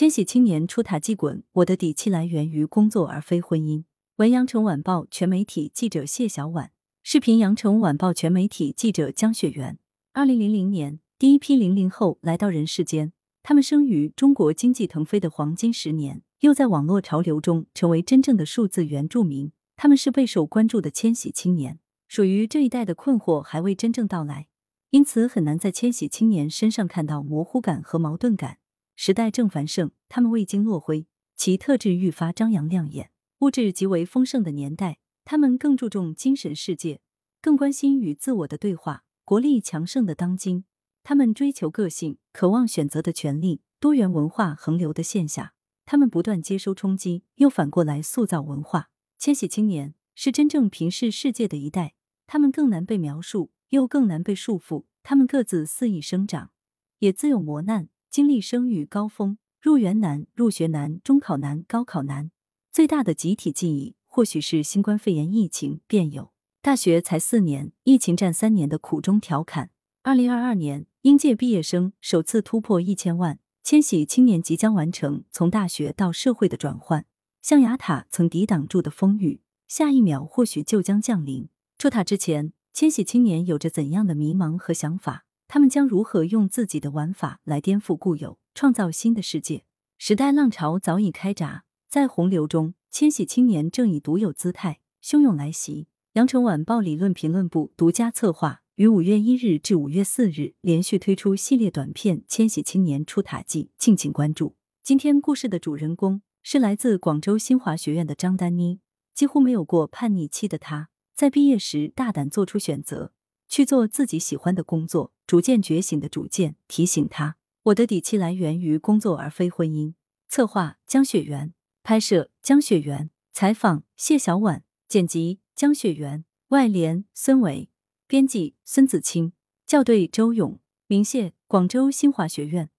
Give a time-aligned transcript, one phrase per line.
[0.00, 3.84] 千禧青年出塔记滚，我的底气来源于工作而非婚姻。
[4.16, 6.70] 文阳城晚报全媒体记者谢小婉，
[7.02, 9.78] 视频阳城晚报全媒体记者江雪媛。
[10.14, 19.52] 二零零零年，第一批零零后来到人世间，他们生于中国经济腾飞的黄金十年，又在网络潮流中成为真正的数字原住民。
[19.76, 21.78] 他们是备受关注的千禧青年，
[22.08, 24.46] 属于这一代的困惑还未真正到来，
[24.88, 28.59] 因此很难在千禧青年身上看到模糊感和矛盾感。
[29.02, 33.10] 时代正繁盛，他们未经落灰，其特质愈发张扬亮眼。
[33.38, 37.00] 物质极为丰盛的年代，他们更注重精神世界，
[37.40, 39.04] 更关心与自我的对话。
[39.24, 40.66] 国力强盛的当今，
[41.02, 43.62] 他们追求个性，渴望选择的权利。
[43.80, 45.54] 多元文化横流的线下，
[45.86, 48.90] 他们不断接收冲击，又反过来塑造文化。
[49.18, 51.94] 千禧青年是真正平视世界的一代，
[52.26, 54.84] 他们更难被描述，又更难被束缚。
[55.02, 56.50] 他们各自肆意生长，
[56.98, 62.32] 也自有磨难，经历生育高峰，入园难，入学难，中考难，高考难。
[62.72, 66.32] 最大的集体记忆，或许是新冠肺炎疫情便有。
[66.60, 69.70] 大学才四年，疫情占三年的苦中调侃。
[70.02, 77.06] 二零二二年，应届毕业生首次突破一千万，千禧青年即将完成从大学到社会的转换。
[77.40, 81.48] 象牙塔曾抵挡住的风雨，下一秒或许就将降临。
[81.78, 85.26] 出塔之前，千禧青年有着怎样的迷茫和想法？
[85.52, 89.64] 他们将如何用自己的玩法来颠覆固有，创造新的世界？
[89.98, 91.64] 时代浪潮早已开闸。
[91.88, 95.88] 在洪流中，千禧青年正以独有姿态汹涌来袭。
[96.12, 104.54] 羊城晚报理论评论部独家策划，于五月一日至五月四日连续推出系列短片《千禧青年出塔记》，敬请关注。
[104.84, 108.78] 今天故事的主人公是来自广州新华学院的张丹妮。
[109.12, 113.12] 几乎没有过叛逆期的她，在毕业时大胆做出选择，
[113.50, 115.12] 去做自己喜欢的工作。
[115.26, 119.92] 逐渐觉醒的主见提醒他：我的底气来源于工作而非婚姻。
[120.26, 121.52] 策划江雪媛。
[121.82, 127.70] 拍摄江雪媛，采访谢小婉，剪辑江雪媛，外联孙伟，
[128.06, 129.32] 编辑孙子清，
[129.66, 132.70] 校对周勇，鸣谢广州新华学院。